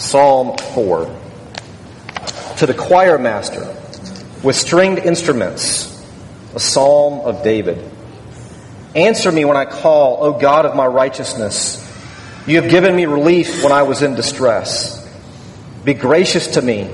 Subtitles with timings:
[0.00, 1.14] Psalm 4.
[2.56, 3.76] To the choir master,
[4.42, 6.02] with stringed instruments,
[6.54, 7.78] a psalm of David.
[8.94, 11.86] Answer me when I call, O God of my righteousness.
[12.46, 15.06] You have given me relief when I was in distress.
[15.84, 16.90] Be gracious to me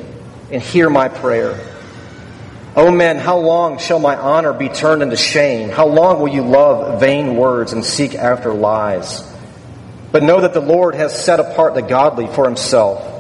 [0.51, 1.61] and hear my prayer.
[2.75, 5.69] O men, how long shall my honor be turned into shame?
[5.69, 9.23] How long will you love vain words and seek after lies?
[10.13, 13.13] But know that the Lord has set apart the godly for himself.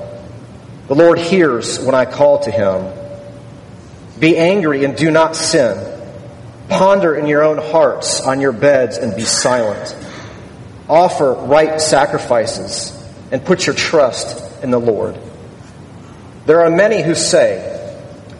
[0.88, 2.92] The Lord hears when I call to him.
[4.18, 5.92] Be angry and do not sin.
[6.68, 9.96] Ponder in your own hearts on your beds and be silent.
[10.88, 12.92] Offer right sacrifices
[13.32, 15.18] and put your trust in the Lord.
[16.46, 17.94] There are many who say,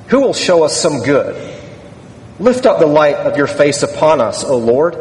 [0.09, 1.55] Who will show us some good?
[2.38, 4.97] Lift up the light of your face upon us, O Lord.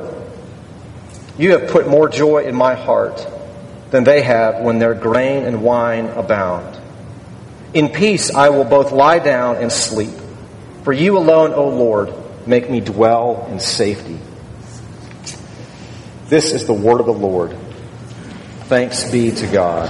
[1.38, 3.28] You have put more joy in my heart
[3.92, 6.80] than they have when their grain and wine abound.
[7.74, 10.14] In peace I will both lie down and sleep.
[10.84, 12.14] For you alone, O Lord,
[12.48, 14.20] make me dwell in safety.
[16.28, 17.58] This is the word of the Lord.
[18.66, 19.90] Thanks be to God.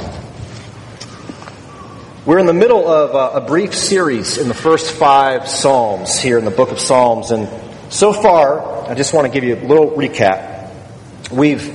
[2.25, 6.45] We're in the middle of a, brief series in the first five Psalms here in
[6.45, 7.29] the book of Psalms.
[7.29, 7.47] And
[7.93, 10.71] so far, I just want to give you a little recap.
[11.31, 11.67] We've,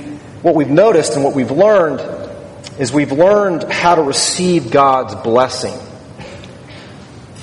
[0.43, 2.20] what we've noticed and what we've learned
[2.77, 5.77] is we've learned how to receive God's blessing.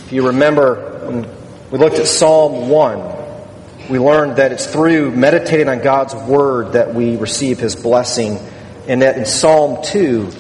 [0.07, 1.29] If you remember, when
[1.71, 6.95] we looked at Psalm 1, we learned that it's through meditating on God's Word that
[6.95, 8.39] we receive His blessing,
[8.87, 10.31] and that in Psalm 2,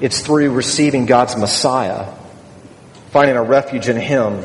[0.00, 2.12] it's through receiving God's Messiah,
[3.10, 4.44] finding a refuge in Him,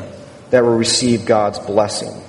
[0.50, 2.22] that we receive God's blessing.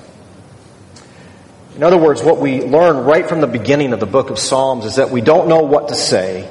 [1.75, 4.85] In other words, what we learn right from the beginning of the book of Psalms
[4.85, 6.49] is that we don't know what to say,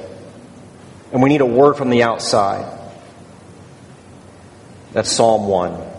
[1.11, 2.77] and we need a word from the outside.
[4.91, 5.89] That's Psalm 1.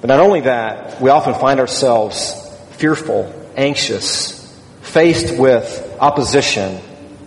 [0.00, 2.34] But not only that, we often find ourselves
[2.72, 6.80] fearful, anxious, faced with opposition,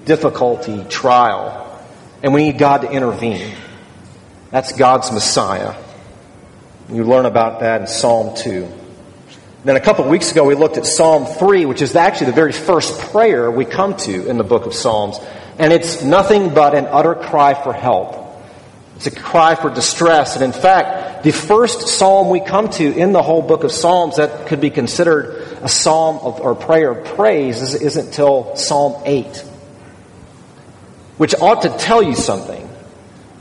[0.06, 1.60] difficulty, trial,
[2.24, 3.56] and we need God to intervene.
[4.50, 5.76] That's God's Messiah.
[6.90, 8.72] You learn about that in Psalm 2.
[9.64, 12.34] Then a couple of weeks ago, we looked at Psalm 3, which is actually the
[12.34, 15.18] very first prayer we come to in the book of Psalms.
[15.60, 18.24] And it's nothing but an utter cry for help.
[18.96, 20.36] It's a cry for distress.
[20.36, 24.18] And in fact, the first psalm we come to in the whole book of Psalms
[24.18, 29.38] that could be considered a psalm of, or prayer of praise isn't until Psalm 8.
[31.18, 32.70] Which ought to tell you something.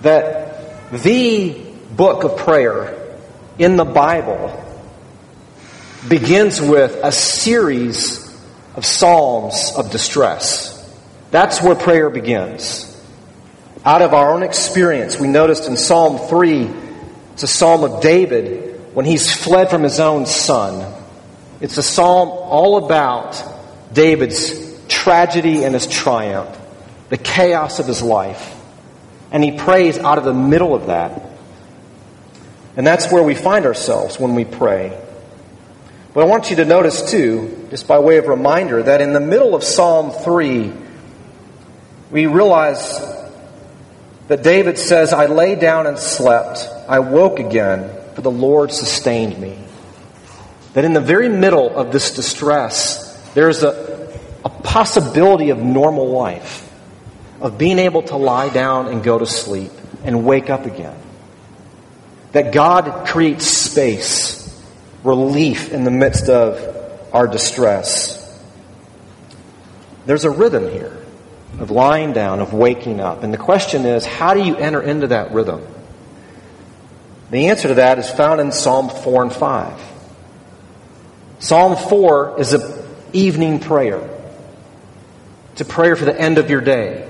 [0.03, 1.51] That the
[1.95, 3.17] book of prayer
[3.59, 4.59] in the Bible
[6.09, 8.37] begins with a series
[8.75, 10.72] of psalms of distress.
[11.33, 12.89] That's where prayer begins.
[13.87, 16.71] Out of our own experience, we noticed in Psalm 3,
[17.33, 20.95] it's a psalm of David when he's fled from his own son.
[21.63, 23.43] It's a psalm all about
[23.95, 24.53] David's
[24.89, 26.55] tragedy and his triumph,
[27.09, 28.55] the chaos of his life.
[29.31, 31.31] And he prays out of the middle of that.
[32.77, 35.01] And that's where we find ourselves when we pray.
[36.13, 39.21] But I want you to notice, too, just by way of reminder, that in the
[39.21, 40.82] middle of Psalm 3,
[42.13, 43.01] we realize
[44.29, 46.69] that David says, I lay down and slept.
[46.87, 49.59] I woke again, for the Lord sustained me.
[50.75, 56.71] That in the very middle of this distress, there's a, a possibility of normal life,
[57.41, 59.73] of being able to lie down and go to sleep
[60.05, 60.97] and wake up again.
[62.33, 64.63] That God creates space,
[65.03, 68.19] relief in the midst of our distress.
[70.05, 71.02] There's a rhythm here
[71.59, 73.23] of lying down, of waking up.
[73.23, 75.67] And the question is, how do you enter into that rhythm?
[77.31, 79.81] The answer to that is found in Psalm 4 and 5.
[81.39, 82.63] Psalm 4 is an
[83.13, 84.09] evening prayer.
[85.53, 87.09] It's a prayer for the end of your day.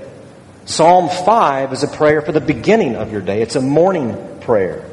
[0.65, 3.41] Psalm 5 is a prayer for the beginning of your day.
[3.41, 4.89] It's a morning prayer.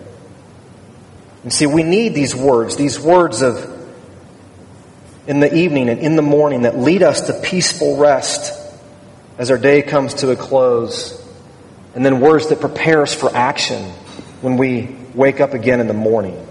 [1.42, 3.78] And see, we need these words, these words of
[5.26, 8.59] in the evening and in the morning that lead us to peaceful rest
[9.40, 11.18] as our day comes to a close,
[11.94, 13.82] and then words that prepare us for action
[14.42, 16.46] when we wake up again in the morning.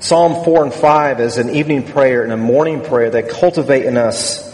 [0.00, 3.96] Psalm 4 and 5 is an evening prayer and a morning prayer that cultivate in
[3.96, 4.52] us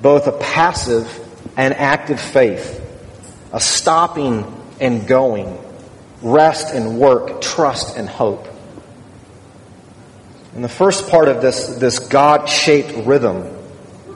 [0.00, 1.10] both a passive
[1.56, 2.80] and active faith,
[3.52, 4.46] a stopping
[4.80, 5.58] and going,
[6.22, 8.46] rest and work, trust and hope.
[10.54, 13.57] In the first part of this, this God shaped rhythm,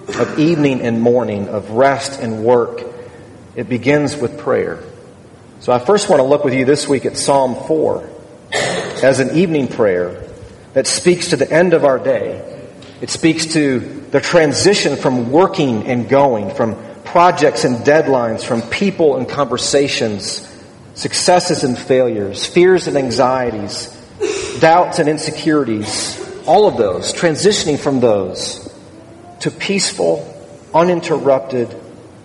[0.08, 2.82] of evening and morning, of rest and work,
[3.54, 4.82] it begins with prayer.
[5.60, 8.08] So I first want to look with you this week at Psalm 4
[9.02, 10.28] as an evening prayer
[10.74, 12.68] that speaks to the end of our day.
[13.00, 13.78] It speaks to
[14.10, 20.48] the transition from working and going, from projects and deadlines, from people and conversations,
[20.94, 23.88] successes and failures, fears and anxieties,
[24.60, 28.61] doubts and insecurities, all of those, transitioning from those
[29.42, 30.28] to peaceful,
[30.74, 31.74] uninterrupted,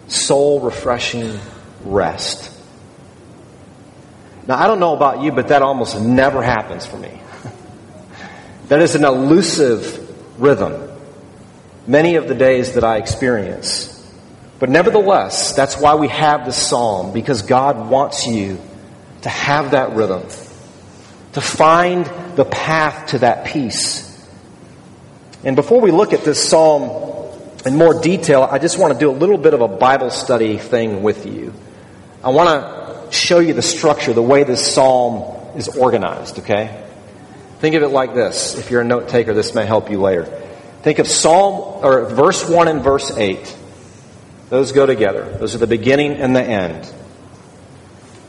[0.08, 1.40] soul refreshing
[1.84, 2.52] rest.
[4.48, 7.20] Now, I don't know about you, but that almost never happens for me.
[8.70, 10.88] that is an elusive rhythm
[11.88, 13.94] many of the days that I experience.
[14.60, 18.60] But nevertheless, that's why we have this psalm, because God wants you
[19.22, 20.24] to have that rhythm,
[21.34, 22.06] to find
[22.36, 24.04] the path to that peace.
[25.44, 27.07] And before we look at this psalm
[27.68, 30.58] in more detail, I just want to do a little bit of a Bible study
[30.58, 31.54] thing with you.
[32.24, 36.84] I want to show you the structure, the way this psalm is organized, okay?
[37.60, 38.58] Think of it like this.
[38.58, 40.26] If you're a note taker, this may help you later.
[40.84, 43.58] Think of Psalm or verse 1 and verse 8.
[44.50, 45.38] Those go together.
[45.40, 46.92] Those are the beginning and the end.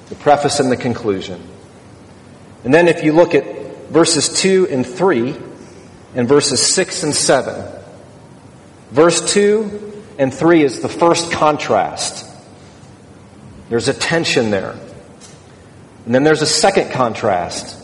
[0.09, 1.41] The preface and the conclusion.
[2.65, 3.45] And then if you look at
[3.89, 5.37] verses 2 and 3
[6.15, 7.78] and verses 6 and 7.
[8.91, 12.27] Verse 2 and 3 is the first contrast.
[13.69, 14.75] There's a tension there.
[16.07, 17.77] And then there's a second contrast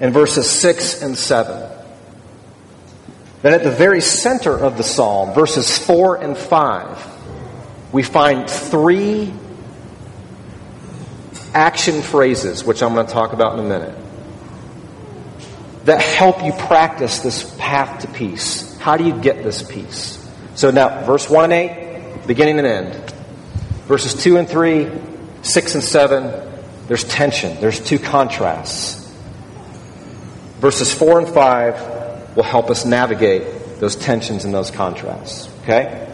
[0.00, 1.70] in verses 6 and 7.
[3.42, 9.32] Then at the very center of the psalm, verses 4 and 5, we find three
[11.54, 13.96] action phrases, which I'm going to talk about in a minute,
[15.84, 18.76] that help you practice this path to peace.
[18.78, 20.19] How do you get this peace?
[20.60, 23.12] So now, verse 1 and 8, beginning and end.
[23.88, 24.90] Verses 2 and 3,
[25.40, 26.52] 6 and 7,
[26.86, 29.10] there's tension, there's two contrasts.
[30.58, 35.48] Verses 4 and 5, will help us navigate those tensions and those contrasts.
[35.62, 36.06] Okay?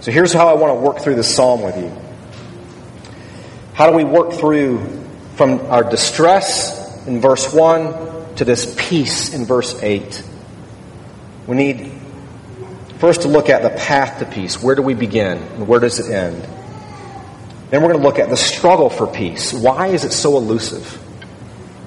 [0.00, 1.92] So here's how I want to work through this psalm with you.
[3.74, 4.78] How do we work through
[5.34, 10.22] from our distress in verse 1 to this peace in verse 8?
[11.48, 11.97] We need
[12.98, 14.62] first to look at the path to peace.
[14.62, 16.42] Where do we begin and where does it end?
[17.70, 19.52] Then we're going to look at the struggle for peace.
[19.52, 21.04] Why is it so elusive?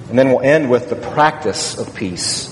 [0.08, 2.48] And then we'll end with the practice of peace.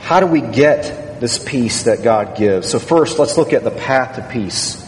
[0.00, 2.68] How do we get this peace that God gives?
[2.68, 4.80] So, first, let's look at the path to peace.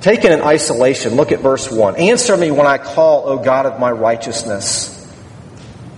[0.00, 1.96] Taken in isolation, look at verse 1.
[1.96, 4.98] Answer me when I call, O God of my righteousness.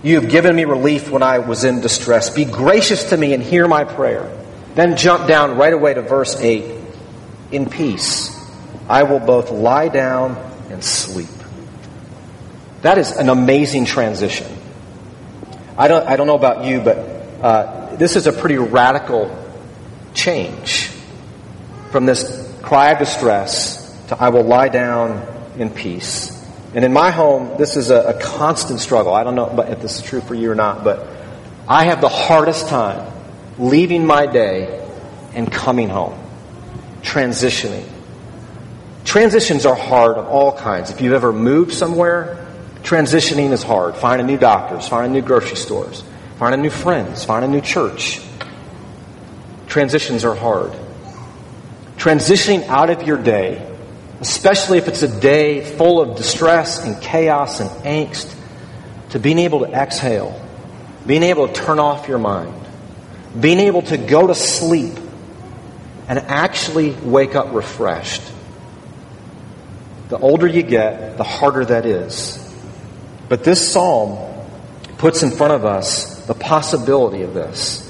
[0.03, 2.29] You have given me relief when I was in distress.
[2.29, 4.31] Be gracious to me and hear my prayer.
[4.75, 6.81] Then jump down right away to verse 8.
[7.51, 8.35] In peace,
[8.89, 10.35] I will both lie down
[10.69, 11.29] and sleep.
[12.81, 14.47] That is an amazing transition.
[15.77, 19.35] I don't, I don't know about you, but uh, this is a pretty radical
[20.13, 20.91] change
[21.91, 25.25] from this cry of distress to I will lie down
[25.57, 26.31] in peace.
[26.73, 29.13] And in my home, this is a, a constant struggle.
[29.13, 31.07] I don't know if this is true for you or not, but
[31.67, 33.14] I have the hardest time
[33.57, 34.87] leaving my day
[35.33, 36.19] and coming home,
[37.01, 37.87] transitioning.
[39.03, 40.91] Transitions are hard of all kinds.
[40.91, 42.45] If you've ever moved somewhere,
[42.85, 43.95] Transitioning is hard.
[43.95, 46.03] Finding new doctors, finding new grocery stores,
[46.37, 48.21] finding new friends, finding a new church.
[49.67, 50.71] Transitions are hard.
[51.97, 53.75] Transitioning out of your day,
[54.21, 58.31] especially if it's a day full of distress and chaos and angst,
[59.09, 60.39] to being able to exhale,
[61.07, 62.53] being able to turn off your mind,
[63.39, 64.97] being able to go to sleep
[66.07, 68.21] and actually wake up refreshed.
[70.09, 72.41] The older you get, the harder that is.
[73.27, 74.17] But this psalm
[74.97, 77.81] puts in front of us the possibility of this.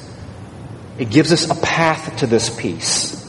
[0.97, 3.21] It gives us a path to this peace.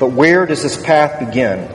[0.00, 1.70] But where does this path begin?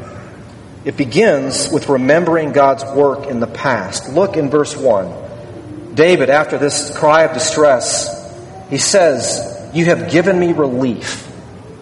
[0.83, 4.09] It begins with remembering God's work in the past.
[4.09, 5.93] Look in verse 1.
[5.95, 8.19] David, after this cry of distress,
[8.69, 11.25] he says, You have given me relief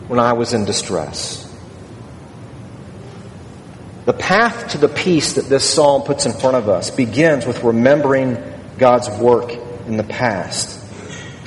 [0.08, 1.46] when I was in distress.
[4.06, 7.64] The path to the peace that this psalm puts in front of us begins with
[7.64, 8.38] remembering
[8.78, 9.52] God's work
[9.86, 10.80] in the past.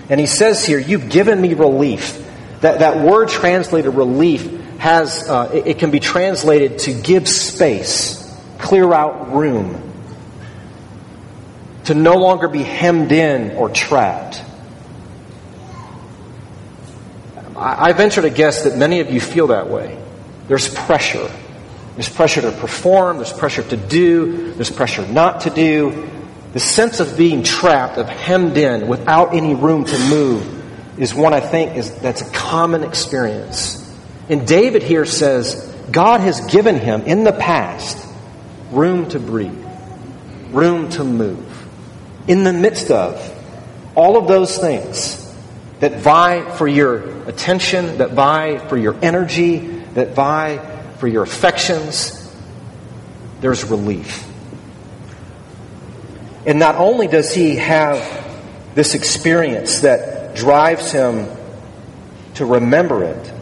[0.08, 2.18] And he says here, You've given me relief.
[2.60, 4.46] That, that word translated relief
[4.78, 8.18] has, uh, it, it can be translated to give space,
[8.58, 9.92] clear out room,
[11.84, 14.42] to no longer be hemmed in or trapped.
[17.62, 19.98] I, venture to guess that many of you feel that way.
[20.48, 21.30] There's pressure
[21.94, 26.08] There's pressure to perform, there's pressure to do, there's pressure not to do.
[26.54, 31.34] The sense of being trapped, of hemmed in, without any room to move, is one
[31.34, 33.78] I think is that's a common experience.
[34.28, 35.54] And David here says,
[35.90, 37.98] God has given him in the past
[38.70, 39.66] room to breathe,
[40.50, 41.48] room to move.
[42.26, 43.38] In the midst of
[43.94, 45.21] all of those things
[45.82, 49.58] that vie for your attention, that vie for your energy,
[49.94, 50.58] that vie
[50.98, 52.32] for your affections,
[53.40, 54.24] there's relief.
[56.46, 57.98] And not only does he have
[58.76, 61.26] this experience that drives him
[62.34, 63.32] to remember it,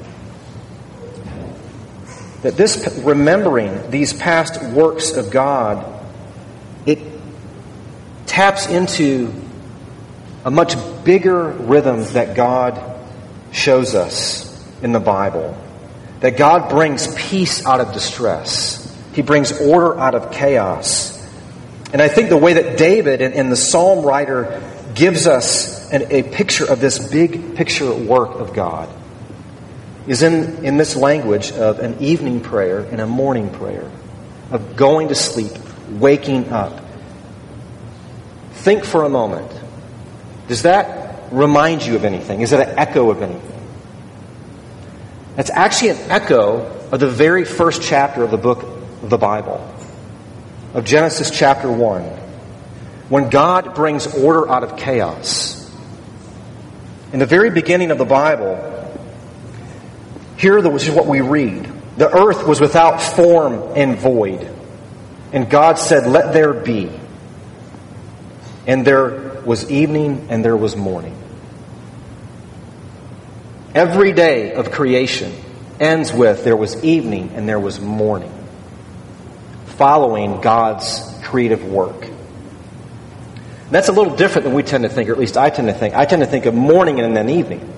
[2.40, 5.84] that this remembering these past works of God,
[6.86, 7.00] it
[8.24, 9.30] taps into
[10.44, 12.80] a much bigger rhythm that God
[13.52, 14.46] shows us
[14.82, 15.56] in the Bible.
[16.20, 18.86] That God brings peace out of distress.
[19.14, 21.18] He brings order out of chaos.
[21.92, 24.62] And I think the way that David and, the psalm writer
[24.94, 28.88] gives us an, a picture of this big picture work of God
[30.06, 33.90] is in, in this language of an evening prayer and a morning prayer,
[34.50, 35.52] of going to sleep,
[35.90, 36.84] waking up.
[38.52, 39.59] Think for a moment.
[40.50, 42.40] Does that remind you of anything?
[42.40, 43.68] Is it an echo of anything?
[45.36, 49.64] That's actually an echo of the very first chapter of the book of the Bible,
[50.74, 52.02] of Genesis chapter 1,
[53.10, 55.72] when God brings order out of chaos.
[57.12, 58.56] In the very beginning of the Bible,
[60.36, 61.72] here is what we read.
[61.96, 64.52] The earth was without form and void.
[65.32, 66.90] And God said, Let there be.
[68.66, 71.16] And there was evening and there was morning.
[73.74, 75.32] Every day of creation
[75.78, 78.32] ends with there was evening and there was morning,
[79.66, 82.08] following God's creative work.
[83.70, 85.74] That's a little different than we tend to think, or at least I tend to
[85.74, 85.94] think.
[85.94, 87.72] I tend to think of morning and then evening.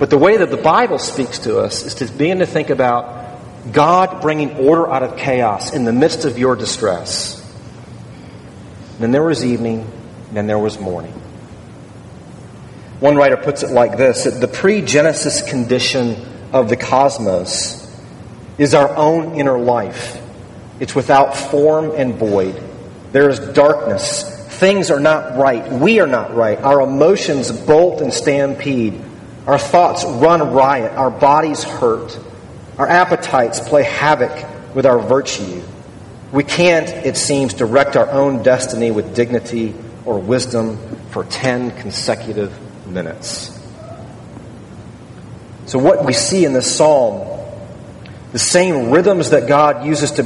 [0.00, 3.22] But the way that the Bible speaks to us is to begin to think about
[3.70, 7.38] God bringing order out of chaos in the midst of your distress.
[8.98, 9.90] Then there was evening,
[10.32, 11.12] then there was morning.
[13.00, 16.16] One writer puts it like this that the pre Genesis condition
[16.52, 17.82] of the cosmos
[18.58, 20.20] is our own inner life.
[20.78, 22.62] It's without form and void.
[23.12, 24.22] There is darkness.
[24.58, 25.70] Things are not right.
[25.72, 26.58] We are not right.
[26.58, 29.00] Our emotions bolt and stampede.
[29.46, 30.92] Our thoughts run riot.
[30.92, 32.18] Our bodies hurt.
[32.78, 35.62] Our appetites play havoc with our virtue.
[36.32, 39.74] We can't, it seems, direct our own destiny with dignity
[40.06, 40.78] or wisdom
[41.10, 42.52] for 10 consecutive
[42.86, 43.50] minutes.
[45.66, 47.28] So, what we see in this psalm,
[48.32, 50.22] the same rhythms that God uses to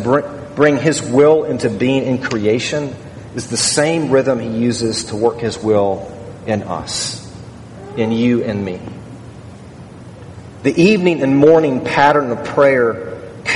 [0.54, 2.94] bring His will into being in creation,
[3.34, 6.10] is the same rhythm He uses to work His will
[6.46, 7.36] in us,
[7.96, 8.80] in you and me.
[10.62, 13.05] The evening and morning pattern of prayer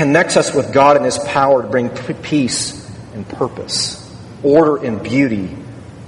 [0.00, 4.10] connects us with God and His power to bring peace and purpose,
[4.42, 5.54] order and beauty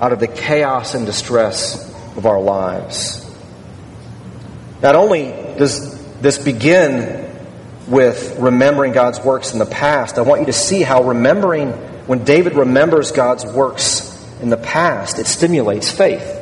[0.01, 3.23] out of the chaos and distress of our lives.
[4.81, 5.25] Not only
[5.59, 7.37] does this begin
[7.87, 11.73] with remembering God's works in the past, I want you to see how remembering,
[12.07, 14.09] when David remembers God's works
[14.41, 16.39] in the past, it stimulates faith.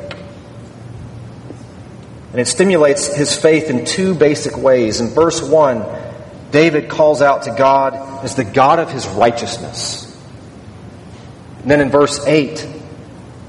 [2.31, 5.01] And it stimulates his faith in two basic ways.
[5.01, 6.10] In verse 1,
[6.51, 10.07] David calls out to God as the God of his righteousness.
[11.61, 12.67] And then in verse 8,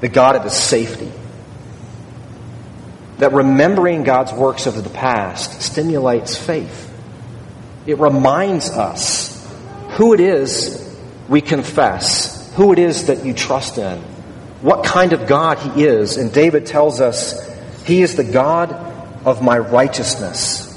[0.00, 1.11] the God of his safety.
[3.18, 6.90] That remembering God's works of the past stimulates faith.
[7.87, 9.32] It reminds us
[9.92, 10.82] who it is
[11.28, 13.99] we confess, who it is that you trust in,
[14.61, 16.16] what kind of God he is.
[16.16, 17.49] And David tells us
[17.85, 18.73] he is the God
[19.25, 20.71] of my righteousness,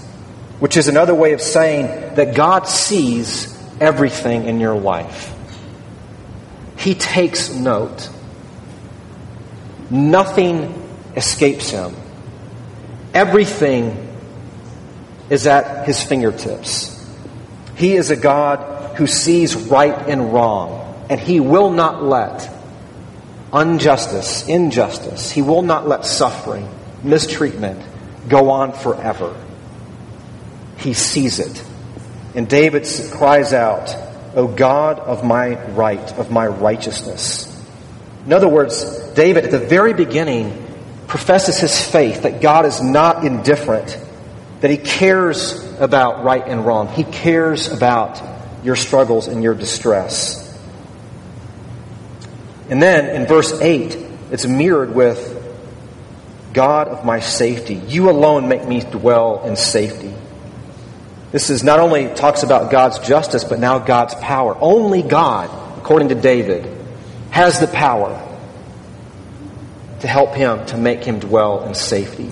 [0.59, 5.33] which is another way of saying that God sees everything in your life.
[6.77, 8.09] He takes note.
[9.89, 10.81] Nothing
[11.15, 11.95] escapes him.
[13.13, 14.17] Everything
[15.29, 16.91] is at his fingertips.
[17.75, 22.49] He is a God who sees right and wrong, and he will not let
[23.53, 26.69] injustice, injustice, he will not let suffering,
[27.03, 27.81] mistreatment
[28.27, 29.35] go on forever.
[30.77, 31.63] He sees it.
[32.35, 33.95] And David cries out,
[34.35, 37.51] O God of my right, of my righteousness.
[38.25, 40.65] In other words, David at the very beginning
[41.07, 43.97] professes his faith that God is not indifferent,
[44.61, 46.87] that He cares about right and wrong.
[46.87, 48.21] He cares about
[48.63, 50.41] your struggles and your distress.
[52.69, 53.95] And then in verse 8,
[54.31, 55.33] it's mirrored with
[56.51, 57.75] God of my safety.
[57.75, 60.14] You alone make me dwell in safety.
[61.35, 64.55] This is not only talks about God's justice, but now God's power.
[64.57, 66.65] Only God, according to David,
[67.29, 68.13] has the power
[69.99, 72.31] to help him to make him dwell in safety.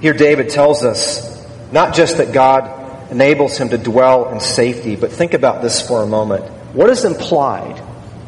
[0.00, 5.12] Here, David tells us not just that God enables him to dwell in safety, but
[5.12, 6.44] think about this for a moment.
[6.74, 7.78] What is implied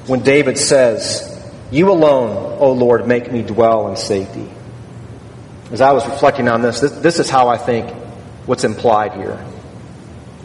[0.07, 1.27] when David says,
[1.73, 4.49] You alone, O Lord, make me dwell in safety?
[5.71, 7.91] As I was reflecting on this, this, this is how I think
[8.47, 9.45] what's implied here.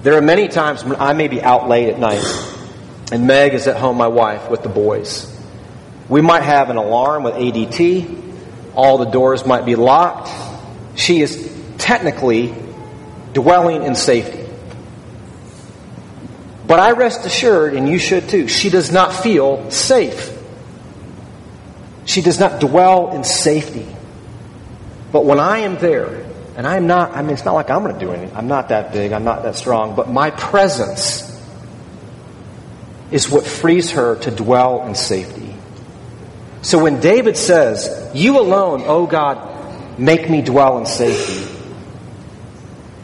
[0.03, 2.24] There are many times when I may be out late at night,
[3.12, 5.32] and Meg is at home, my wife, with the boys.
[6.08, 10.29] We might have an alarm with ADT, all the doors might be locked,
[10.96, 12.53] she is technically
[13.34, 14.46] dwelling in safety.
[16.67, 20.32] But I rest assured, and you should too, she does not feel safe.
[22.05, 23.95] She does not dwell in safety.
[25.15, 26.25] But when I am there,
[26.57, 28.36] and I'm not, I mean, it's not like I'm going to do anything.
[28.36, 31.24] I'm not that big, I'm not that strong, but my presence
[33.12, 35.55] is what frees her to dwell in safety.
[36.63, 41.50] So when David says, You alone, O God, make me dwell in safety.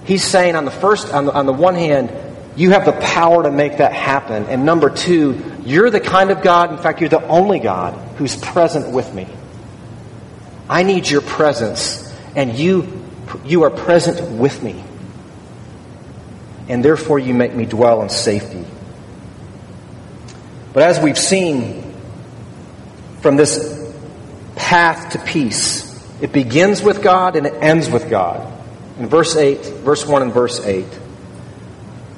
[0.03, 2.11] He's saying on the first, on the, on the one hand,
[2.57, 4.47] you have the power to make that happen.
[4.47, 8.35] And number two, you're the kind of God, in fact, you're the only God who's
[8.35, 9.27] present with me.
[10.71, 12.00] I need your presence,
[12.35, 13.05] and you,
[13.45, 14.83] you are present with me.
[16.69, 18.65] And therefore, you make me dwell in safety.
[20.73, 21.93] But as we've seen
[23.19, 23.93] from this
[24.55, 25.87] path to peace,
[26.21, 28.47] it begins with God and it ends with God.
[28.99, 30.85] In verse 8, verse 1 and verse 8.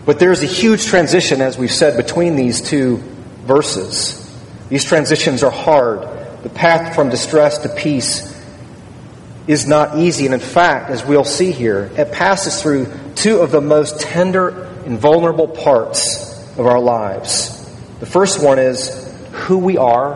[0.05, 2.97] But there's a huge transition, as we've said, between these two
[3.45, 4.19] verses.
[4.69, 6.01] These transitions are hard.
[6.43, 8.32] The path from distress to peace
[9.47, 10.25] is not easy.
[10.25, 14.63] And in fact, as we'll see here, it passes through two of the most tender
[14.85, 17.59] and vulnerable parts of our lives.
[17.99, 20.13] The first one is who we are,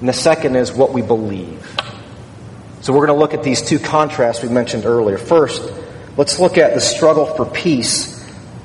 [0.00, 1.58] and the second is what we believe.
[2.80, 5.18] So we're going to look at these two contrasts we mentioned earlier.
[5.18, 5.62] First,
[6.16, 8.20] let's look at the struggle for peace.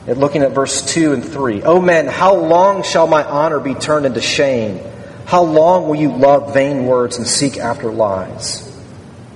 [0.07, 1.63] And looking at verse 2 and 3.
[1.63, 4.79] Oh men, how long shall my honor be turned into shame?
[5.25, 8.66] How long will you love vain words and seek after lies?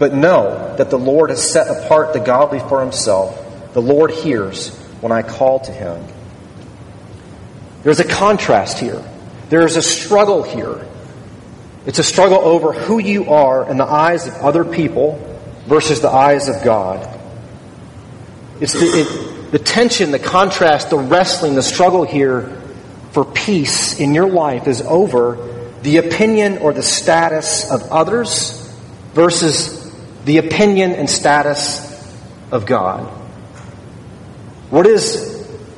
[0.01, 3.73] But know that the Lord has set apart the godly for himself.
[3.73, 6.03] The Lord hears when I call to him.
[7.83, 9.01] There's a contrast here.
[9.49, 10.87] There is a struggle here
[11.85, 15.19] it's a struggle over who you are in the eyes of other people
[15.65, 17.19] versus the eyes of God.
[18.59, 22.61] It's the, it, the tension, the contrast, the wrestling, the struggle here
[23.11, 28.71] for peace in your life is over the opinion or the status of others
[29.13, 29.80] versus
[30.25, 31.89] the opinion and status
[32.51, 33.05] of God.
[34.69, 35.29] What is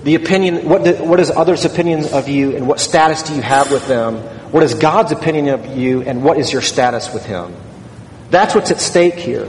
[0.03, 3.41] the opinion, what, do, what is others' opinion of you, and what status do you
[3.41, 4.17] have with them
[4.53, 7.55] what is God's opinion of you and what is your status with Him?
[8.29, 9.47] That's what's at stake here.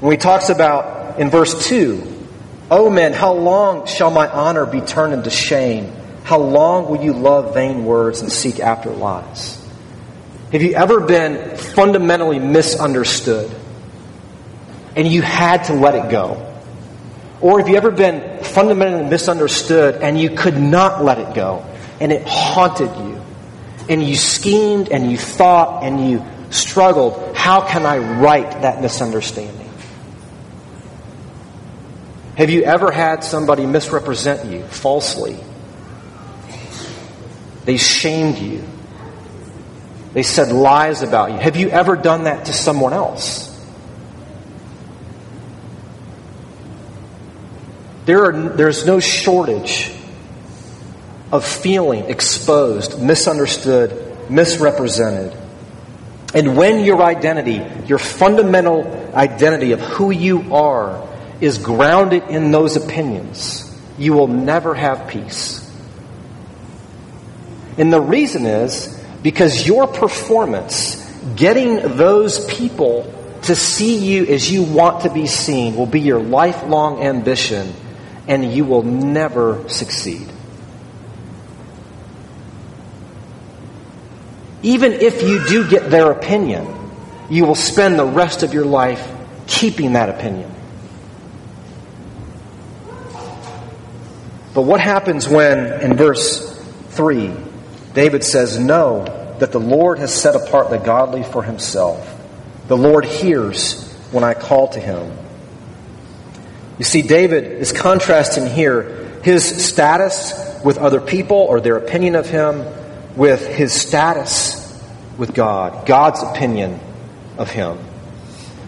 [0.00, 2.26] When he talks about in verse 2,
[2.70, 5.90] O men, how long shall my honor be turned into shame?
[6.22, 9.57] How long will you love vain words and seek after lies?
[10.52, 13.50] Have you ever been fundamentally misunderstood
[14.96, 16.44] and you had to let it go?
[17.40, 21.66] Or have you ever been fundamentally misunderstood and you could not let it go
[22.00, 23.20] and it haunted you?
[23.90, 27.36] And you schemed and you thought and you struggled.
[27.36, 29.70] How can I right that misunderstanding?
[32.36, 35.38] Have you ever had somebody misrepresent you falsely?
[37.64, 38.64] They shamed you.
[40.12, 41.38] They said lies about you.
[41.38, 43.46] Have you ever done that to someone else?
[48.06, 49.92] There are, there's no shortage
[51.30, 55.36] of feeling exposed, misunderstood, misrepresented.
[56.34, 61.06] And when your identity, your fundamental identity of who you are,
[61.40, 63.64] is grounded in those opinions,
[63.98, 65.64] you will never have peace.
[67.76, 71.04] And the reason is because your performance,
[71.36, 76.20] getting those people to see you as you want to be seen, will be your
[76.20, 77.72] lifelong ambition
[78.26, 80.28] and you will never succeed.
[84.62, 86.66] Even if you do get their opinion,
[87.30, 89.10] you will spend the rest of your life
[89.46, 90.54] keeping that opinion.
[94.54, 96.52] But what happens when, in verse
[96.90, 97.32] 3,
[97.94, 99.04] David says, Know
[99.38, 102.14] that the Lord has set apart the godly for himself.
[102.68, 105.16] The Lord hears when I call to him.
[106.78, 110.32] You see, David is contrasting here his status
[110.64, 112.64] with other people or their opinion of him
[113.16, 114.64] with his status
[115.16, 116.78] with God, God's opinion
[117.36, 117.78] of him.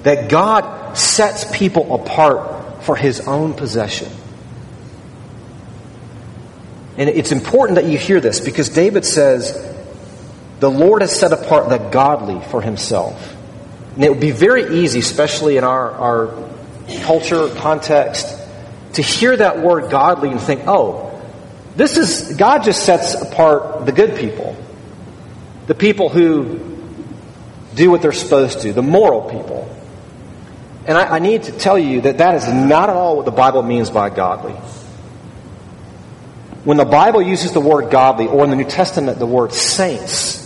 [0.02, 4.08] That God sets people apart for his own possession.
[7.00, 9.54] And it's important that you hear this because David says,
[10.60, 13.34] The Lord has set apart the godly for himself.
[13.94, 16.50] And it would be very easy, especially in our, our
[17.04, 18.36] culture, context,
[18.92, 21.06] to hear that word godly and think, oh,
[21.74, 24.54] this is, God just sets apart the good people,
[25.68, 26.58] the people who
[27.76, 29.74] do what they're supposed to, the moral people.
[30.84, 33.30] And I, I need to tell you that that is not at all what the
[33.30, 34.54] Bible means by godly.
[36.64, 40.40] When the Bible uses the word godly, or in the New Testament the word saints,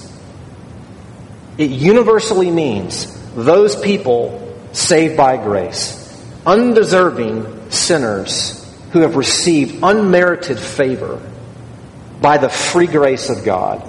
[1.59, 4.40] it universally means those people
[4.72, 6.00] saved by grace,
[6.46, 8.61] undeserving sinners
[8.92, 11.20] who have received unmerited favor
[12.20, 13.88] by the free grace of God,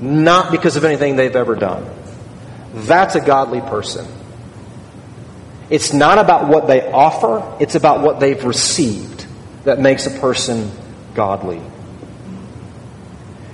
[0.00, 1.88] not because of anything they've ever done.
[2.74, 4.06] That's a godly person.
[5.70, 9.26] It's not about what they offer, it's about what they've received
[9.64, 10.70] that makes a person
[11.16, 11.60] godly.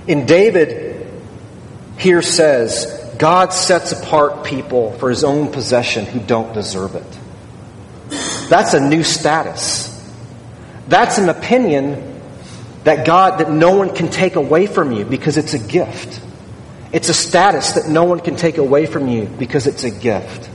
[0.07, 1.07] In David,
[1.97, 7.19] here says, God sets apart people for his own possession who don't deserve it.
[8.51, 9.89] That's a new status.
[10.89, 12.21] That's an opinion
[12.83, 16.21] that God, that no one can take away from you because it's a gift.
[16.93, 20.51] It's a status that no one can take away from you because it's a gift.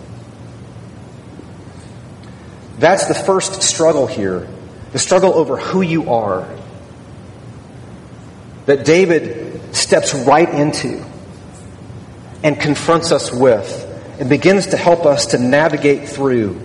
[2.78, 4.48] That's the first struggle here
[4.92, 6.48] the struggle over who you are.
[8.68, 11.04] That David steps right into
[12.44, 13.86] and confronts us with
[14.20, 16.62] and begins to help us to navigate through.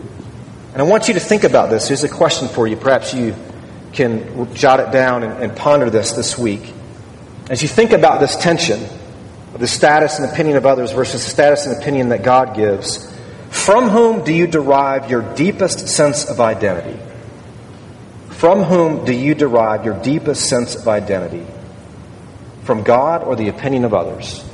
[0.72, 1.88] And I want you to think about this.
[1.88, 2.76] Here's a question for you.
[2.76, 3.34] Perhaps you
[3.92, 6.72] can jot it down and, and ponder this this week.
[7.50, 8.82] As you think about this tension
[9.54, 13.12] of the status and opinion of others versus the status and opinion that God gives,
[13.50, 16.98] from whom do you derive your deepest sense of identity?
[18.30, 21.46] From whom do you derive your deepest sense of identity?
[22.64, 24.44] From God or the opinion of others?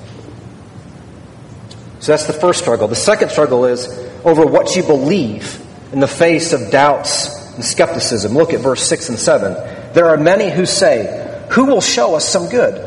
[2.01, 2.89] So that's the first struggle.
[2.89, 3.89] The second struggle is
[4.25, 5.61] over what you believe
[5.93, 8.33] in the face of doubts and skepticism.
[8.33, 9.53] Look at verse 6 and 7.
[9.95, 12.85] There are many who say, Who will show us some good?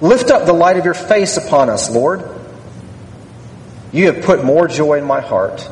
[0.00, 2.24] Lift up the light of your face upon us, Lord.
[3.92, 5.68] You have put more joy in my heart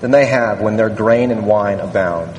[0.00, 2.38] than they have when their grain and wine abound.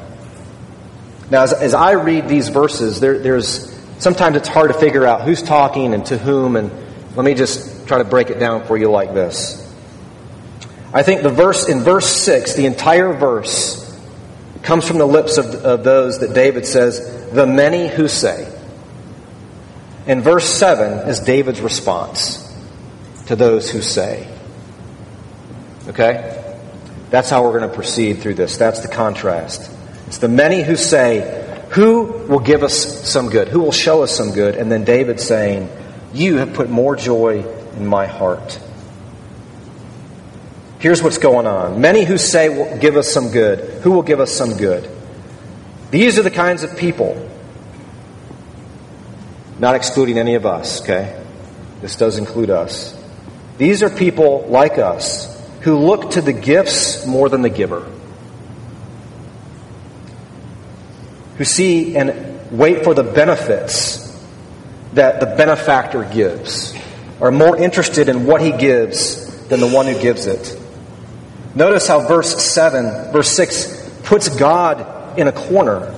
[1.32, 5.21] Now, as, as I read these verses, there, there's sometimes it's hard to figure out
[5.21, 6.71] who's talking and to whom, and
[7.15, 9.62] let me just try to break it down for you like this.
[10.93, 13.81] I think the verse in verse 6, the entire verse,
[14.62, 18.51] comes from the lips of, of those that David says, the many who say.
[20.08, 22.41] And verse 7 is David's response
[23.27, 24.27] to those who say.
[25.88, 26.43] Okay?
[27.10, 28.58] That's how we're going to proceed through this.
[28.58, 29.71] That's the contrast.
[30.08, 31.44] It's the many who say,
[31.75, 33.47] Who will give us some good?
[33.47, 34.55] Who will show us some good?
[34.55, 35.69] And then David saying,
[36.13, 37.45] You have put more joy
[37.77, 38.59] in my heart
[40.85, 41.81] Here's what's going on.
[41.81, 43.81] Many who say, will Give us some good.
[43.81, 44.88] Who will give us some good?
[45.89, 47.27] These are the kinds of people,
[49.57, 51.23] not excluding any of us, okay?
[51.81, 52.95] This does include us.
[53.57, 55.25] These are people like us
[55.61, 57.91] who look to the gifts more than the giver,
[61.38, 64.02] who see and wait for the benefits
[64.93, 66.74] that the benefactor gives,
[67.19, 70.60] are more interested in what he gives than the one who gives it.
[71.54, 75.93] Notice how verse 7, verse 6 puts God in a corner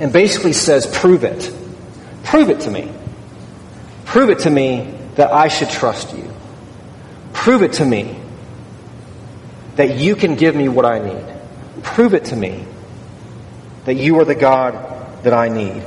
[0.00, 1.52] and basically says, Prove it.
[2.24, 2.90] Prove it to me.
[4.04, 6.30] Prove it to me that I should trust you.
[7.32, 8.18] Prove it to me
[9.76, 11.24] that you can give me what I need.
[11.82, 12.64] Prove it to me
[13.84, 14.74] that you are the God
[15.24, 15.82] that I need.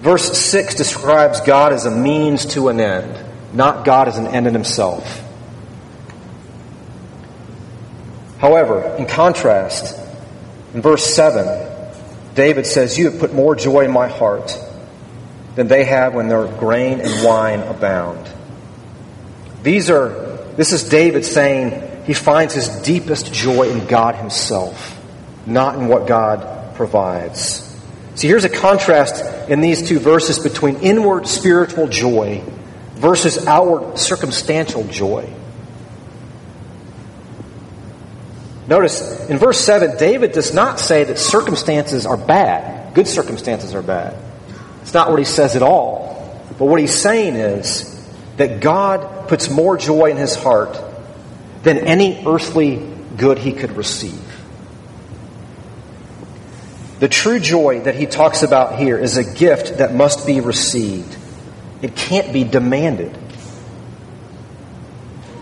[0.00, 3.18] Verse 6 describes God as a means to an end,
[3.52, 5.22] not God as an end in himself.
[8.38, 9.98] However, in contrast,
[10.74, 11.66] in verse 7,
[12.34, 14.56] David says, You have put more joy in my heart
[15.54, 18.28] than they have when their grain and wine abound.
[19.62, 20.10] These are
[20.56, 24.95] This is David saying he finds his deepest joy in God himself,
[25.46, 27.62] not in what God provides.
[28.16, 32.42] See, here's a contrast in these two verses between inward spiritual joy
[32.94, 35.32] versus outward circumstantial joy.
[38.68, 43.82] Notice in verse 7, David does not say that circumstances are bad, good circumstances are
[43.82, 44.16] bad.
[44.82, 46.06] It's not what he says at all.
[46.58, 47.92] But what he's saying is
[48.38, 50.80] that God puts more joy in his heart
[51.62, 52.76] than any earthly
[53.16, 54.25] good he could receive.
[56.98, 61.16] The true joy that he talks about here is a gift that must be received.
[61.82, 63.16] It can't be demanded.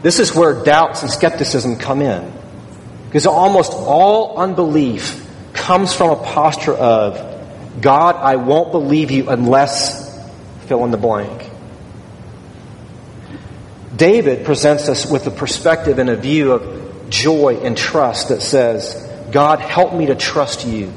[0.02, 2.32] This is where doubts and skepticism come in.
[3.06, 10.12] Because almost all unbelief comes from a posture of, God, I won't believe you unless
[10.66, 11.50] fill in the blank.
[13.94, 18.94] David presents us with a perspective and a view of joy and trust that says,
[19.30, 20.92] God, help me to trust you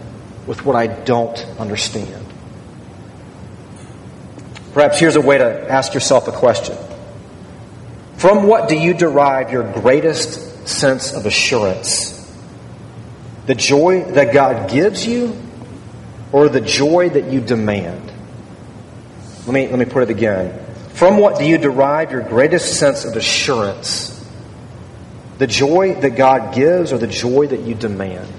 [0.47, 2.25] with what I don't understand.
[4.73, 6.77] Perhaps here's a way to ask yourself a question.
[8.15, 12.13] From what do you derive your greatest sense of assurance?
[13.45, 15.35] The joy that God gives you
[16.31, 18.11] or the joy that you demand?
[19.45, 20.65] Let me, let me put it again.
[20.89, 24.13] From what do you derive your greatest sense of assurance?
[25.37, 28.33] The joy that God gives or the joy that you demand?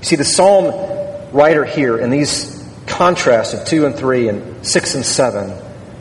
[0.00, 2.52] You see, the psalm writer here in these
[2.86, 5.52] contrasts of 2 and 3 and 6 and 7,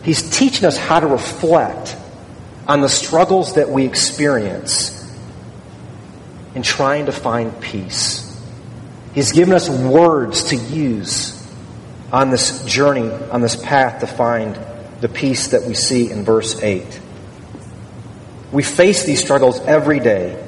[0.03, 1.95] he's teaching us how to reflect
[2.67, 4.91] on the struggles that we experience
[6.55, 8.21] in trying to find peace.
[9.13, 11.31] He's given us words to use
[12.11, 14.59] on this journey, on this path to find
[15.01, 17.01] the peace that we see in verse 8.
[18.51, 20.41] We face these struggles every day.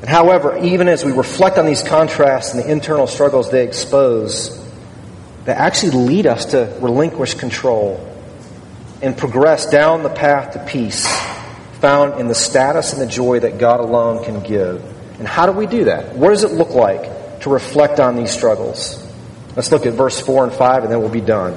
[0.00, 4.58] And however, even as we reflect on these contrasts and the internal struggles they expose,
[5.44, 8.06] they actually lead us to relinquish control
[9.02, 11.06] and progress down the path to peace
[11.80, 14.84] found in the status and the joy that God alone can give.
[15.18, 16.14] And how do we do that?
[16.14, 19.06] What does it look like to reflect on these struggles?
[19.56, 21.56] Let's look at verse 4 and 5 and then we'll be done.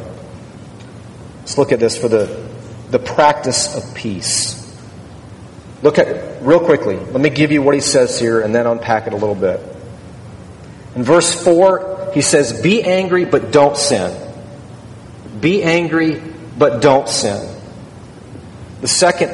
[1.40, 2.50] Let's look at this for the,
[2.90, 4.60] the practice of peace.
[5.84, 6.96] Look at real quickly.
[6.96, 9.60] Let me give you what he says here and then unpack it a little bit.
[10.96, 14.16] In verse 4, he says, Be angry, but don't sin.
[15.42, 16.22] Be angry,
[16.58, 17.54] but don't sin.
[18.80, 19.32] The second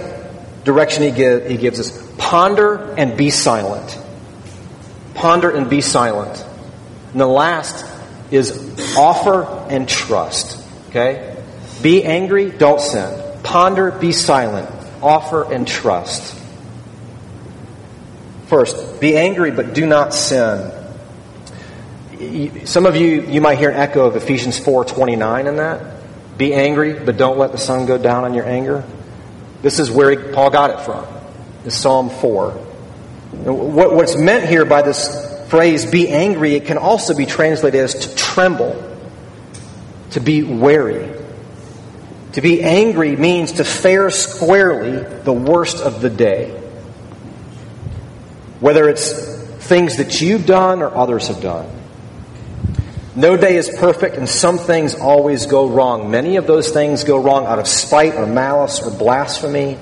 [0.64, 3.98] direction he, give, he gives is ponder and be silent.
[5.14, 6.44] Ponder and be silent.
[7.12, 7.86] And the last
[8.32, 10.66] is offer and trust.
[10.90, 11.36] Okay?
[11.84, 13.22] Be angry, don't sin.
[13.44, 14.68] Ponder, be silent.
[15.04, 16.38] Offer and trust.
[18.50, 20.72] First, be angry, but do not sin.
[22.66, 26.00] Some of you, you might hear an echo of Ephesians 4.29 in that.
[26.36, 28.84] Be angry, but don't let the sun go down on your anger.
[29.62, 31.06] This is where Paul got it from.
[31.64, 32.52] This Psalm 4.
[33.46, 38.16] what's meant here by this phrase be angry, it can also be translated as to
[38.16, 38.98] tremble,
[40.12, 41.16] to be wary.
[42.32, 46.59] To be angry means to fare squarely the worst of the day.
[48.60, 49.12] Whether it's
[49.69, 51.69] things that you've done or others have done.
[53.15, 56.10] No day is perfect, and some things always go wrong.
[56.10, 59.74] Many of those things go wrong out of spite or malice or blasphemy.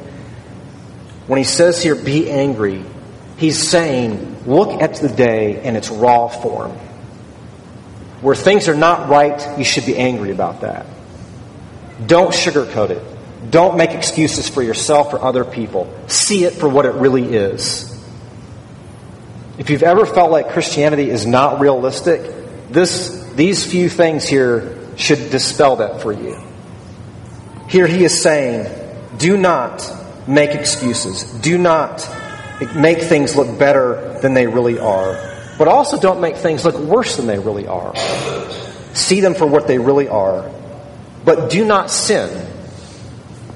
[1.28, 2.84] When he says here, be angry,
[3.38, 6.72] he's saying, Look at the day in its raw form.
[8.22, 10.86] Where things are not right, you should be angry about that.
[12.06, 13.52] Don't sugarcoat it.
[13.52, 15.94] Don't make excuses for yourself or other people.
[16.08, 17.97] See it for what it really is.
[19.58, 22.22] If you've ever felt like Christianity is not realistic,
[22.70, 26.40] this, these few things here should dispel that for you.
[27.68, 28.68] Here he is saying,
[29.18, 29.84] do not
[30.28, 31.24] make excuses.
[31.24, 32.08] Do not
[32.76, 35.16] make things look better than they really are.
[35.58, 37.96] But also don't make things look worse than they really are.
[38.94, 40.52] See them for what they really are.
[41.26, 42.48] But do not sin.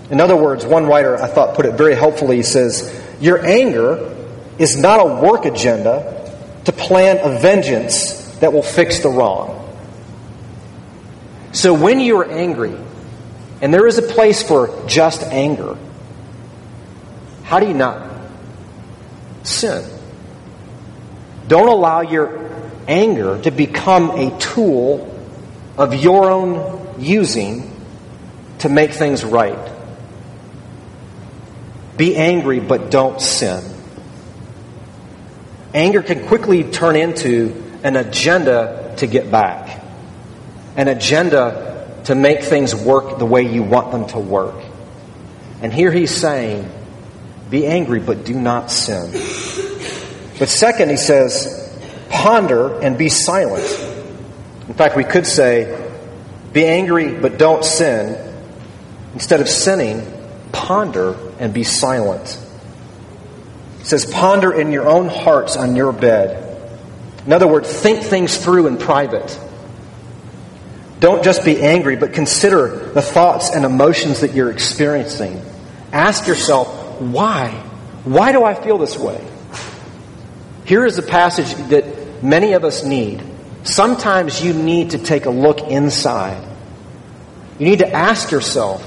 [0.09, 2.37] In other words, one writer I thought put it very helpfully.
[2.37, 4.11] He says, Your anger
[4.62, 6.32] is not a work agenda
[6.65, 9.58] to plan a vengeance that will fix the wrong.
[11.52, 12.76] So when you are angry,
[13.62, 15.78] and there is a place for just anger,
[17.43, 18.12] how do you not
[19.43, 19.84] sin.
[21.47, 22.50] Don't allow your
[22.88, 25.08] anger to become a tool
[25.78, 27.67] of your own using
[28.60, 29.71] to make things right.
[31.97, 33.63] Be angry, but don't sin.
[35.73, 39.81] Anger can quickly turn into an agenda to get back,
[40.75, 44.55] an agenda to make things work the way you want them to work.
[45.62, 46.69] And here he's saying,
[47.49, 49.12] be angry, but do not sin.
[50.39, 51.79] But second, he says,
[52.10, 53.69] ponder and be silent.
[54.67, 55.89] In fact, we could say,
[56.51, 58.17] be angry, but don't sin.
[59.13, 60.01] Instead of sinning,
[60.51, 62.40] ponder and be silent.
[63.91, 66.62] Says, ponder in your own hearts on your bed.
[67.25, 69.38] In other words, think things through in private.
[71.01, 75.41] Don't just be angry, but consider the thoughts and emotions that you're experiencing.
[75.91, 77.49] Ask yourself, why?
[78.06, 79.21] Why do I feel this way?
[80.63, 83.21] Here is a passage that many of us need.
[83.63, 86.41] Sometimes you need to take a look inside.
[87.60, 88.82] You need to ask yourself,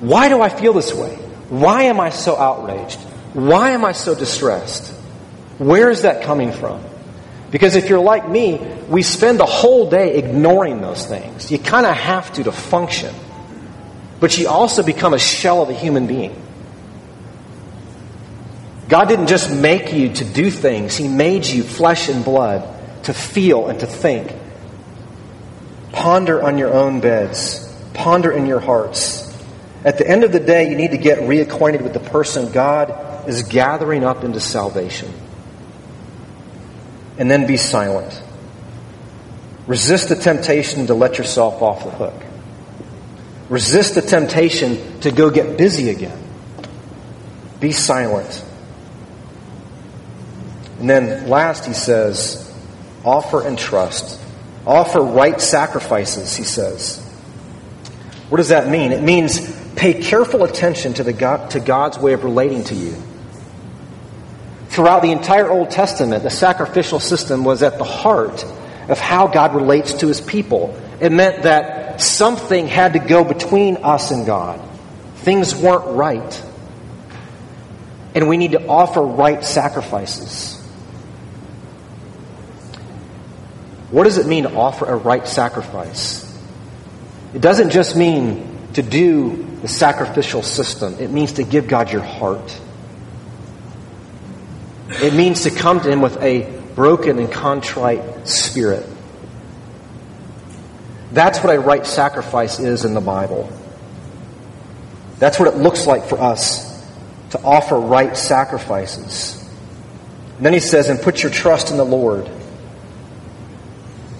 [0.00, 1.14] why do I feel this way?
[1.48, 2.98] Why am I so outraged?
[3.34, 4.92] Why am I so distressed?
[5.58, 6.82] Where is that coming from?
[7.50, 11.50] Because if you're like me, we spend the whole day ignoring those things.
[11.50, 13.14] You kind of have to to function.
[14.20, 16.34] But you also become a shell of a human being.
[18.88, 23.14] God didn't just make you to do things, He made you flesh and blood to
[23.14, 24.32] feel and to think.
[25.92, 29.28] Ponder on your own beds, ponder in your hearts.
[29.84, 33.11] At the end of the day, you need to get reacquainted with the person God
[33.28, 35.12] is gathering up into salvation.
[37.18, 38.20] And then be silent.
[39.66, 42.14] Resist the temptation to let yourself off the hook.
[43.48, 46.18] Resist the temptation to go get busy again.
[47.60, 48.44] Be silent.
[50.80, 52.52] And then last, he says,
[53.04, 54.20] offer and trust.
[54.66, 56.98] Offer right sacrifices, he says.
[58.28, 58.92] What does that mean?
[58.92, 59.40] It means
[59.74, 62.96] pay careful attention to, the God, to God's way of relating to you.
[64.72, 68.42] Throughout the entire Old Testament, the sacrificial system was at the heart
[68.88, 70.74] of how God relates to his people.
[70.98, 74.66] It meant that something had to go between us and God.
[75.16, 76.42] Things weren't right.
[78.14, 80.58] And we need to offer right sacrifices.
[83.90, 86.24] What does it mean to offer a right sacrifice?
[87.34, 92.00] It doesn't just mean to do the sacrificial system, it means to give God your
[92.00, 92.58] heart.
[95.00, 96.42] It means to come to Him with a
[96.74, 98.86] broken and contrite spirit.
[101.12, 103.50] That's what a right sacrifice is in the Bible.
[105.18, 106.68] That's what it looks like for us
[107.30, 109.38] to offer right sacrifices.
[110.36, 112.26] And then he says, and put your trust in the Lord.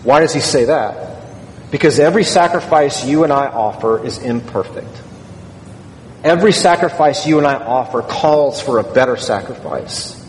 [0.04, 1.22] Why does he say that?
[1.70, 5.02] Because every sacrifice you and I offer is imperfect.
[6.22, 10.21] Every sacrifice you and I offer calls for a better sacrifice.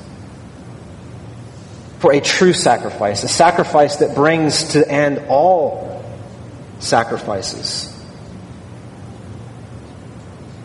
[2.03, 6.03] For a true sacrifice, a sacrifice that brings to end all
[6.79, 7.89] sacrifices.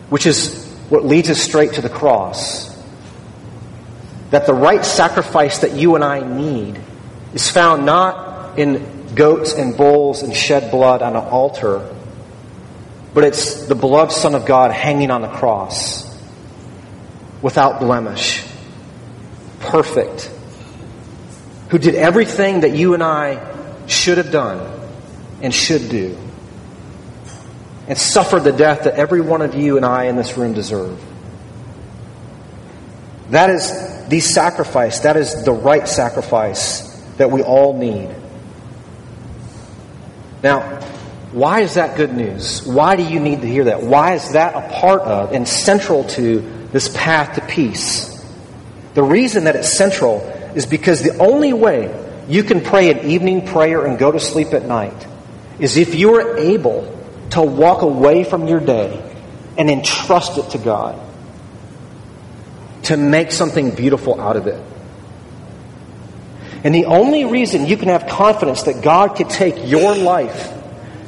[0.09, 2.77] Which is what leads us straight to the cross.
[4.31, 6.77] That the right sacrifice that you and I need
[7.33, 11.89] is found not in goats and bulls and shed blood on an altar,
[13.13, 16.05] but it's the beloved Son of God hanging on the cross
[17.41, 18.45] without blemish,
[19.61, 20.31] perfect,
[21.69, 24.59] who did everything that you and I should have done
[25.41, 26.17] and should do,
[27.87, 30.99] and suffered the death that every one of you and I in this room deserve.
[33.29, 36.81] That is the sacrifice, that is the right sacrifice
[37.17, 38.09] that we all need.
[40.41, 40.81] Now,
[41.31, 42.65] why is that good news?
[42.65, 43.83] Why do you need to hear that?
[43.83, 46.39] Why is that a part of and central to
[46.71, 48.25] this path to peace?
[48.95, 50.21] The reason that it's central
[50.55, 51.93] is because the only way
[52.27, 55.07] you can pray an evening prayer and go to sleep at night
[55.59, 56.95] is if you are able
[57.31, 59.03] to walk away from your day
[59.57, 60.99] and entrust it to God
[62.83, 64.63] to make something beautiful out of it.
[66.63, 70.53] And the only reason you can have confidence that God could take your life,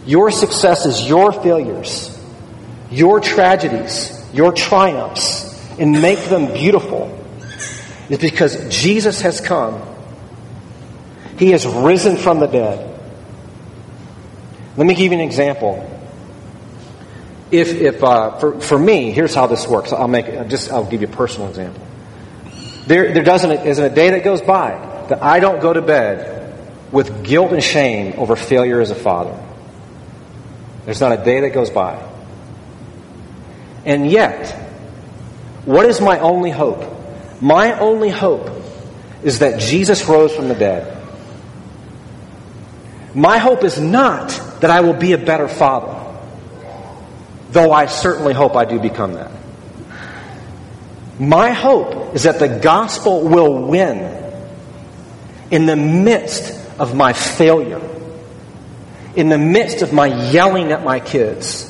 [0.05, 2.18] your successes, your failures,
[2.89, 5.47] your tragedies, your triumphs,
[5.80, 7.18] and make them beautiful
[8.12, 9.82] is because Jesus has come.
[11.38, 12.99] He has risen from the dead.
[14.78, 15.88] Let me give you an example.
[17.51, 19.91] If, if uh, for, for me, here's how this works.
[19.91, 21.82] I'll make just I'll give you a personal example.
[22.86, 26.59] There, there doesn't isn't a day that goes by that I don't go to bed
[26.91, 29.38] with guilt and shame over failure as a father.
[30.86, 32.01] There's not a day that goes by.
[33.86, 34.57] And yet,
[35.66, 37.01] What is my only hope?
[37.41, 38.49] My only hope
[39.23, 40.97] is that Jesus rose from the dead.
[43.15, 44.29] My hope is not
[44.61, 45.97] that I will be a better father,
[47.49, 49.31] though I certainly hope I do become that.
[51.19, 54.21] My hope is that the gospel will win
[55.49, 57.81] in the midst of my failure,
[59.15, 61.67] in the midst of my yelling at my kids,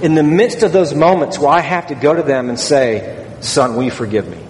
[0.00, 3.26] in the midst of those moments where I have to go to them and say,
[3.40, 4.47] Son, will you forgive me?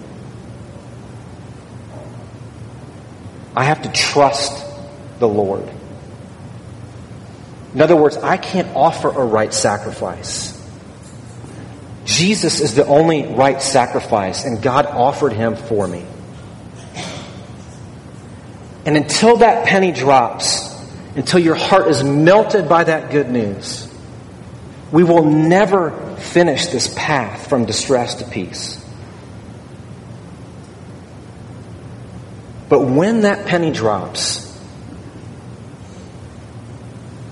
[3.59, 4.65] I have to trust
[5.19, 5.69] the Lord.
[7.73, 10.57] In other words, I can't offer a right sacrifice.
[12.05, 16.05] Jesus is the only right sacrifice, and God offered him for me.
[18.85, 20.73] And until that penny drops,
[21.17, 23.93] until your heart is melted by that good news,
[24.89, 28.78] we will never finish this path from distress to peace.
[32.69, 34.45] But when that penny drops,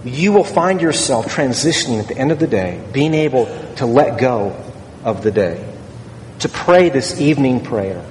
[0.04, 4.20] you will find yourself transitioning at the end of the day, being able to let
[4.20, 4.56] go
[5.04, 5.64] of the day,
[6.40, 8.04] to pray this evening prayer,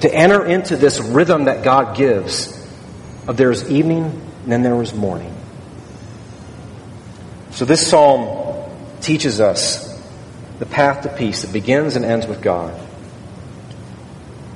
[0.00, 2.52] to enter into this rhythm that God gives
[3.26, 4.04] of there's evening
[4.42, 5.34] and then there is morning.
[7.50, 8.70] So this psalm
[9.00, 9.86] teaches us
[10.58, 12.78] the path to peace that begins and ends with God.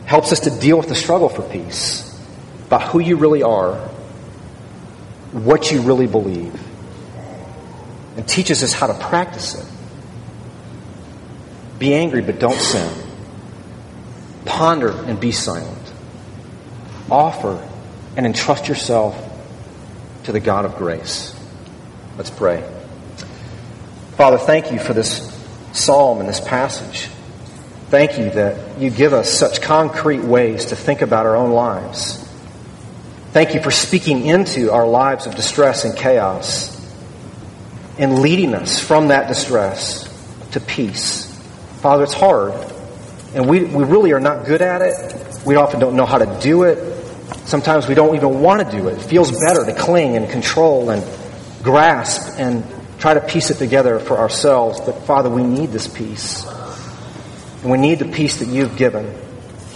[0.05, 2.10] Helps us to deal with the struggle for peace,
[2.71, 3.75] about who you really are,
[5.33, 6.55] what you really believe
[8.17, 9.67] and teaches us how to practice it.
[11.81, 12.93] Be angry, but don't sin.
[14.45, 15.93] Ponder and be silent.
[17.11, 17.67] Offer
[18.17, 19.17] and entrust yourself
[20.25, 21.35] to the God of grace.
[22.17, 22.63] Let's pray.
[24.17, 25.27] Father, thank you for this
[25.73, 27.09] psalm and this passage.
[27.89, 32.30] Thank you that you give us such concrete ways to think about our own lives.
[33.33, 36.77] Thank you for speaking into our lives of distress and chaos
[37.97, 40.03] and leading us from that distress
[40.51, 41.27] to peace.
[41.81, 42.53] Father, it's hard,
[43.33, 45.47] and we, we really are not good at it.
[45.47, 46.79] We often don't know how to do it.
[47.45, 48.99] Sometimes we don't even want to do it.
[48.99, 51.05] It feels better to cling and control and
[51.63, 52.65] grasp and
[52.99, 54.81] try to piece it together for ourselves.
[54.81, 56.45] But Father, we need this peace.
[57.63, 59.15] And we need the peace that you've given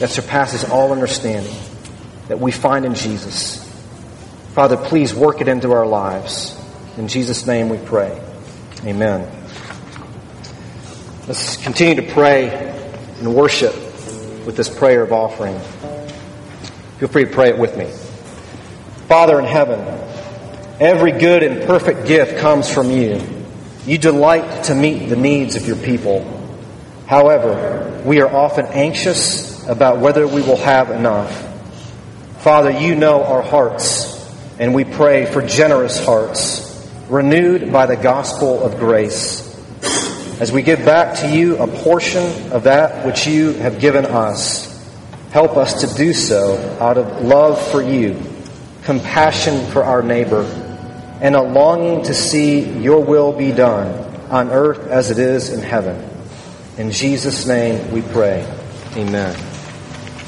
[0.01, 1.55] that surpasses all understanding
[2.29, 3.63] that we find in Jesus.
[4.55, 6.59] Father, please work it into our lives.
[6.97, 8.21] In Jesus' name we pray.
[8.85, 9.29] Amen.
[11.27, 12.49] Let's continue to pray
[13.19, 13.75] and worship
[14.47, 15.59] with this prayer of offering.
[16.99, 17.87] Feel free to pray it with me.
[19.09, 19.81] Father in heaven,
[20.81, 23.21] every good and perfect gift comes from you.
[23.87, 26.31] You delight to meet the needs of your people.
[27.07, 31.54] However, we are often anxious about whether we will have enough.
[32.45, 34.23] Father, you know our hearts,
[34.59, 39.41] and we pray for generous hearts renewed by the gospel of grace.
[40.43, 44.71] As we give back to you a portion of that which you have given us,
[45.31, 48.21] help us to do so out of love for you,
[48.83, 50.43] compassion for our neighbor,
[51.23, 53.89] and a longing to see your will be done
[54.29, 55.97] on earth as it is in heaven.
[56.77, 58.47] In Jesus' name we pray.
[58.97, 59.54] Amen.